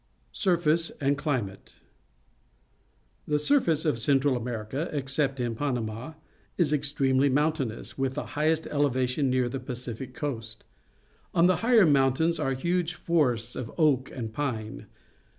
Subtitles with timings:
[0.33, 1.75] Surface and Climate.—
[3.27, 6.13] The surface of Central America, except in Panama,
[6.57, 10.63] is extremely mountainous, ^\•ith the highest elevation near the Pacific coast.
[11.35, 14.87] On the higher mountains are huge forests of oak and pine.